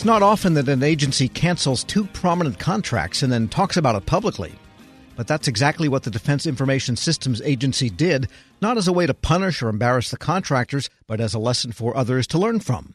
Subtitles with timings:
[0.00, 4.06] It's not often that an agency cancels two prominent contracts and then talks about it
[4.06, 4.54] publicly.
[5.14, 8.26] But that's exactly what the Defense Information Systems Agency did,
[8.62, 11.94] not as a way to punish or embarrass the contractors, but as a lesson for
[11.94, 12.94] others to learn from.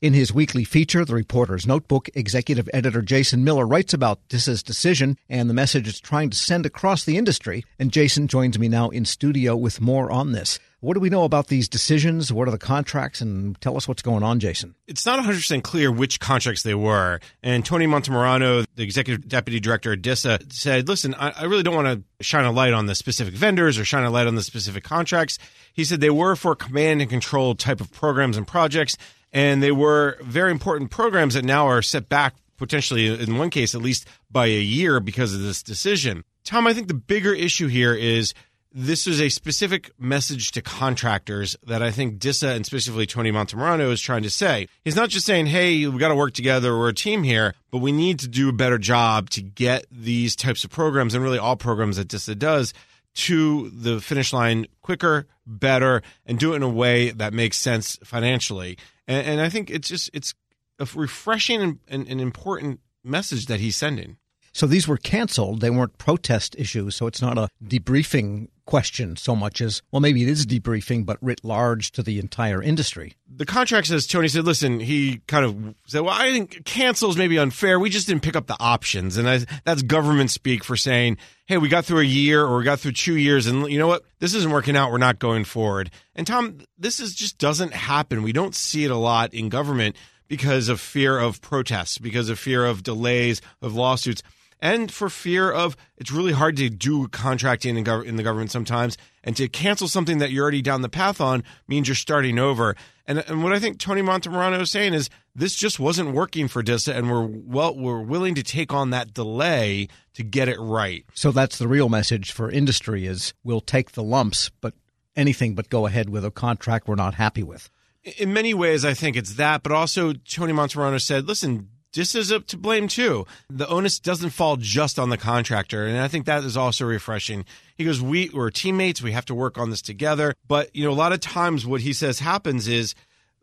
[0.00, 5.18] In his weekly feature, The Reporter's Notebook, executive editor Jason Miller writes about DISA's decision
[5.28, 7.64] and the message it's trying to send across the industry.
[7.80, 10.60] And Jason joins me now in studio with more on this.
[10.78, 12.32] What do we know about these decisions?
[12.32, 13.20] What are the contracts?
[13.20, 14.76] And tell us what's going on, Jason.
[14.86, 17.18] It's not 100% clear which contracts they were.
[17.42, 21.74] And Tony Montemarano, the executive deputy director at DISA, said, listen, I, I really don't
[21.74, 24.44] want to shine a light on the specific vendors or shine a light on the
[24.44, 25.40] specific contracts.
[25.72, 28.96] He said they were for command and control type of programs and projects
[29.32, 33.74] and they were very important programs that now are set back potentially in one case
[33.74, 36.24] at least by a year because of this decision.
[36.44, 38.34] Tom, I think the bigger issue here is
[38.72, 43.90] this is a specific message to contractors that I think DISA and specifically Tony Montemarano
[43.90, 44.68] is trying to say.
[44.84, 47.78] He's not just saying, hey, we got to work together, we're a team here, but
[47.78, 51.38] we need to do a better job to get these types of programs and really
[51.38, 52.74] all programs that DISA does
[53.14, 57.98] to the finish line quicker, better, and do it in a way that makes sense
[58.04, 58.78] financially.
[59.06, 60.34] And, and I think it's just it's
[60.78, 64.18] a refreshing and, and, and important message that he's sending.
[64.52, 65.60] So these were canceled.
[65.60, 66.96] They weren't protest issues.
[66.96, 71.16] So it's not a debriefing question so much as, well, maybe it is debriefing, but
[71.22, 73.14] writ large to the entire industry.
[73.34, 77.28] The contract says, Tony said, listen, he kind of said, well, I think cancels may
[77.28, 77.80] be unfair.
[77.80, 79.16] We just didn't pick up the options.
[79.16, 82.64] And I, that's government speak for saying, hey, we got through a year or we
[82.64, 83.46] got through two years.
[83.46, 84.02] And you know what?
[84.18, 84.92] This isn't working out.
[84.92, 85.90] We're not going forward.
[86.14, 88.22] And Tom, this is just doesn't happen.
[88.22, 89.96] We don't see it a lot in government
[90.28, 94.22] because of fear of protests, because of fear of delays, of lawsuits
[94.60, 98.50] and for fear of it's really hard to do contracting in, gov- in the government
[98.50, 102.38] sometimes, and to cancel something that you're already down the path on means you're starting
[102.38, 102.74] over.
[103.06, 106.62] And, and what I think Tony Montemarano is saying is this just wasn't working for
[106.62, 111.04] DISA, and we're well we're willing to take on that delay to get it right.
[111.14, 114.74] So that's the real message for industry: is we'll take the lumps, but
[115.16, 117.70] anything but go ahead with a contract we're not happy with.
[118.18, 122.30] In many ways, I think it's that, but also Tony Montemarano said, "Listen, this is
[122.30, 123.26] up to blame too.
[123.50, 127.44] The onus doesn't fall just on the contractor, and I think that is also refreshing.
[127.74, 129.02] He goes, "We we're teammates.
[129.02, 131.80] We have to work on this together." But you know, a lot of times, what
[131.80, 132.94] he says happens is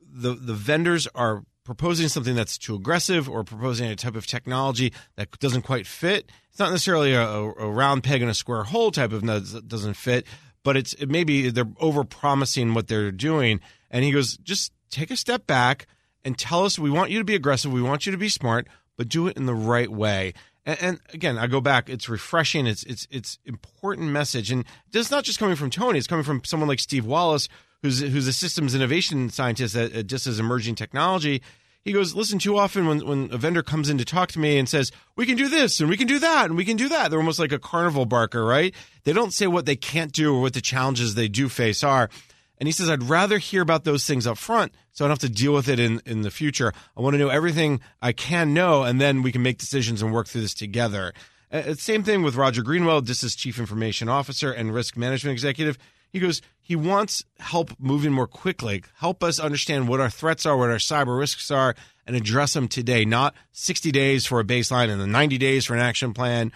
[0.01, 4.93] the the vendors are proposing something that's too aggressive or proposing a type of technology
[5.17, 6.31] that doesn't quite fit.
[6.49, 9.95] It's not necessarily a, a round peg in a square hole type of that doesn't
[9.95, 10.25] fit,
[10.63, 13.59] but it's it maybe they're over promising what they're doing.
[13.91, 15.87] And he goes, just take a step back
[16.25, 18.68] and tell us we want you to be aggressive, we want you to be smart,
[18.97, 20.34] but do it in the right way.
[20.66, 21.90] And, and again, I go back.
[21.90, 22.68] It's refreshing.
[22.68, 26.00] It's it's it's important message, and it's not just coming from Tony.
[26.00, 27.47] It's coming from someone like Steve Wallace,
[27.84, 31.41] who's who's a systems innovation scientist at, at just as emerging technology.
[31.84, 34.58] He goes, listen, too often when, when a vendor comes in to talk to me
[34.58, 36.90] and says, we can do this and we can do that and we can do
[36.90, 38.74] that, they're almost like a carnival barker, right?
[39.03, 42.09] They don't say what they can't do or what the challenges they do face are.
[42.59, 45.29] And he says, I'd rather hear about those things up front so I don't have
[45.29, 46.73] to deal with it in, in the future.
[46.95, 50.13] I want to know everything I can know, and then we can make decisions and
[50.13, 51.13] work through this together.
[51.51, 55.77] Uh, same thing with Roger Greenwell, DISA's Chief Information Officer and Risk Management Executive.
[56.09, 60.55] He goes, he wants help moving more quickly, help us understand what our threats are,
[60.55, 61.75] what our cyber risks are,
[62.07, 65.73] and address them today, not 60 days for a baseline and then 90 days for
[65.73, 66.51] an action plan.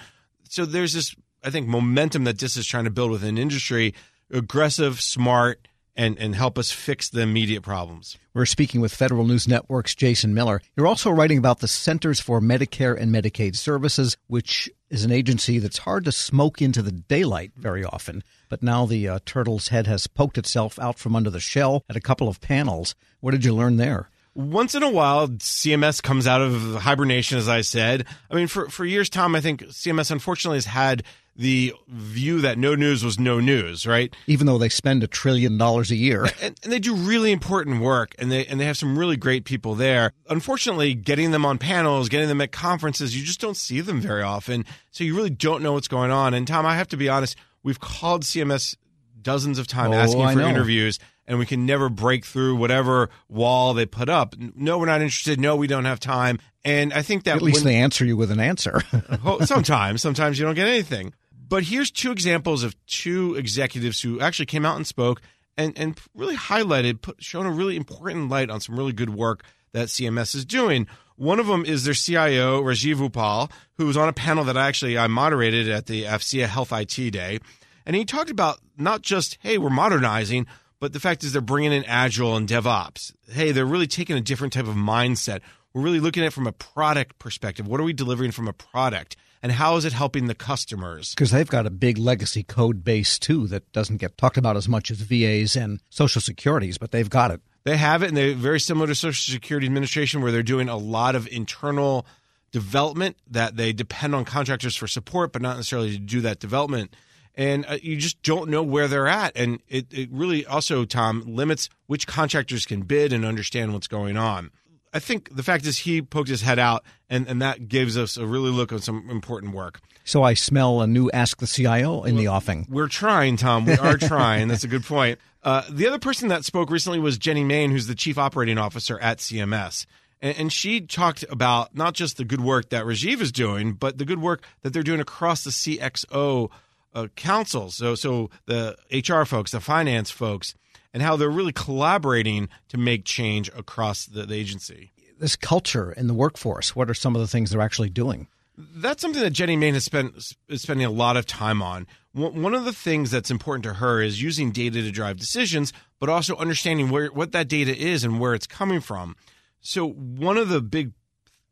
[0.47, 3.93] So there's this, I think, momentum that DISA is trying to build within industry
[4.31, 5.67] aggressive, smart,
[5.99, 8.17] and, and help us fix the immediate problems.
[8.33, 10.61] We're speaking with Federal News Network's Jason Miller.
[10.77, 15.59] You're also writing about the Centers for Medicare and Medicaid Services, which is an agency
[15.59, 18.23] that's hard to smoke into the daylight very often.
[18.47, 21.97] But now the uh, turtle's head has poked itself out from under the shell at
[21.97, 22.95] a couple of panels.
[23.19, 24.09] What did you learn there?
[24.35, 28.05] once in a while, CMS comes out of hibernation, as I said.
[28.31, 31.03] I mean, for, for years, Tom, I think CMS unfortunately has had
[31.39, 34.13] the view that no news was no news, right?
[34.27, 37.81] Even though they spend a trillion dollars a year, and, and, they do really important
[37.81, 40.11] work, and they and they have some really great people there.
[40.29, 44.21] Unfortunately, getting them on panels, getting them at conferences, you just don't see them very
[44.21, 46.33] often, so you really don't know what's going on.
[46.33, 48.75] And Tom, I have to be honest, we've called CMS
[49.21, 50.99] dozens of times oh, asking for interviews
[51.29, 54.35] and we can never break through whatever wall they put up.
[54.37, 55.39] No, we're not interested.
[55.39, 56.39] No, we don't have time.
[56.65, 58.81] And I think that at least when, they answer you with an answer.
[59.45, 61.13] sometimes, sometimes you don't get anything.
[61.49, 65.19] But here's two examples of two executives who actually came out and spoke
[65.57, 69.43] and, and really highlighted, put, shown a really important light on some really good work
[69.73, 70.87] that CMS is doing.
[71.15, 74.67] One of them is their CIO, Rajiv Uppal, who was on a panel that I
[74.67, 77.39] actually I moderated at the AFCEA Health IT Day.
[77.85, 80.45] And he talked about not just, hey, we're modernizing,
[80.79, 83.11] but the fact is they're bringing in Agile and DevOps.
[83.27, 85.41] Hey, they're really taking a different type of mindset.
[85.73, 87.67] we're really looking at it from a product perspective.
[87.67, 89.17] What are we delivering from a product?
[89.41, 91.11] And how is it helping the customers?
[91.11, 94.67] Because they've got a big legacy code base too that doesn't get talked about as
[94.67, 97.41] much as VAs and Social Securities, but they've got it.
[97.63, 100.77] They have it, and they're very similar to Social Security Administration, where they're doing a
[100.77, 102.05] lot of internal
[102.51, 106.95] development that they depend on contractors for support, but not necessarily to do that development.
[107.35, 109.33] And uh, you just don't know where they're at.
[109.35, 114.17] And it, it really also, Tom, limits which contractors can bid and understand what's going
[114.17, 114.51] on.
[114.93, 118.17] I think the fact is he poked his head out, and, and that gives us
[118.17, 119.79] a really look at some important work.
[120.03, 122.65] So I smell a new Ask the CIO in the offing.
[122.69, 123.65] We're trying, Tom.
[123.65, 124.47] We are trying.
[124.47, 125.19] That's a good point.
[125.43, 128.99] Uh, the other person that spoke recently was Jenny Main, who's the chief operating officer
[128.99, 129.85] at CMS.
[130.21, 133.97] And, and she talked about not just the good work that Rajiv is doing, but
[133.97, 136.49] the good work that they're doing across the CXO
[136.93, 137.75] uh, councils.
[137.75, 140.55] So, so the HR folks, the finance folks,
[140.93, 144.91] and how they're really collaborating to make change across the, the agency.
[145.19, 148.27] This culture in the workforce, what are some of the things they're actually doing?
[148.57, 150.15] That's something that Jenny Main has spent
[150.49, 151.87] is spending a lot of time on.
[152.13, 156.09] One of the things that's important to her is using data to drive decisions, but
[156.09, 159.15] also understanding where what that data is and where it's coming from.
[159.61, 160.91] So one of the big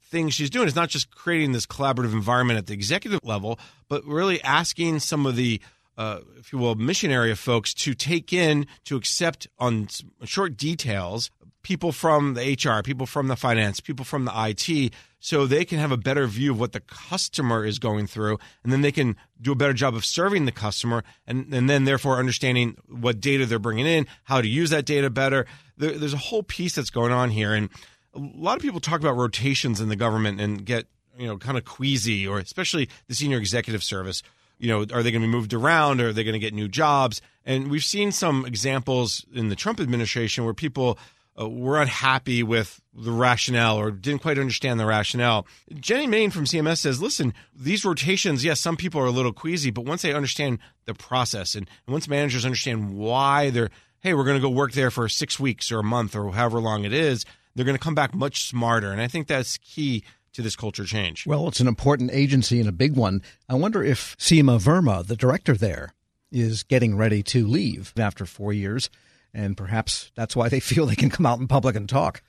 [0.10, 4.04] things she's doing is not just creating this collaborative environment at the executive level, but
[4.06, 5.62] really asking some of the
[5.98, 9.88] uh, if you will, mission area folks to take in, to accept on
[10.24, 11.32] short details
[11.68, 15.80] people from the HR, people from the finance, people from the IT, so they can
[15.80, 19.18] have a better view of what the customer is going through, and then they can
[19.42, 23.46] do a better job of serving the customer, and, and then therefore understanding what data
[23.46, 25.46] they're bringing in, how to use that data better.
[25.76, 27.70] There, there's a whole piece that's going on here, and
[28.14, 31.58] a lot of people talk about rotations in the government and get you know kind
[31.58, 34.24] of queasy, or especially the senior executive service
[34.60, 36.54] you know, are they going to be moved around or are they going to get
[36.54, 37.22] new jobs?
[37.46, 40.98] And we've seen some examples in the Trump administration where people
[41.40, 45.46] uh, were unhappy with the rationale or didn't quite understand the rationale.
[45.76, 49.70] Jenny Main from CMS says, listen, these rotations, yes, some people are a little queasy,
[49.70, 53.70] but once they understand the process and, and once managers understand why they're,
[54.00, 56.60] hey, we're going to go work there for six weeks or a month or however
[56.60, 57.24] long it is,
[57.56, 58.92] they're going to come back much smarter.
[58.92, 60.04] And I think that's key
[60.38, 61.26] to this culture change.
[61.26, 63.24] Well, it's an important agency and a big one.
[63.50, 65.94] I wonder if Seema Verma, the director there,
[66.32, 68.92] is getting ready to leave after four years,
[69.34, 72.22] and perhaps that's why they feel they can come out in public and talk.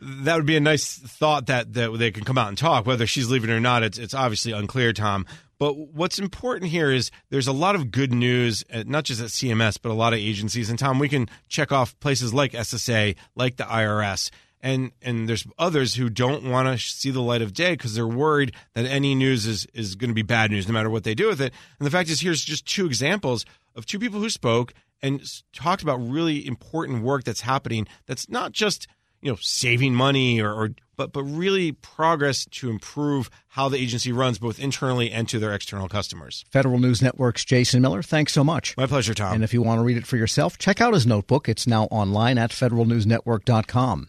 [0.00, 2.86] That would be a nice thought that, that they can come out and talk.
[2.86, 5.26] Whether she's leaving or not, it's, it's obviously unclear, Tom.
[5.58, 9.28] But what's important here is there's a lot of good news, uh, not just at
[9.28, 10.70] CMS, but a lot of agencies.
[10.70, 14.30] And Tom, we can check off places like SSA, like the IRS
[14.66, 18.06] and and there's others who don't want to see the light of day because they're
[18.06, 21.14] worried that any news is is going to be bad news no matter what they
[21.14, 21.52] do with it.
[21.78, 23.46] And the fact is, here's just two examples
[23.76, 25.22] of two people who spoke and
[25.52, 27.86] talked about really important work that's happening.
[28.06, 28.88] That's not just
[29.22, 34.10] you know saving money or, or but but really progress to improve how the agency
[34.10, 36.44] runs both internally and to their external customers.
[36.50, 38.76] Federal News Network's Jason Miller, thanks so much.
[38.76, 39.32] My pleasure, Tom.
[39.32, 41.48] And if you want to read it for yourself, check out his notebook.
[41.48, 44.08] It's now online at federalnewsnetwork.com.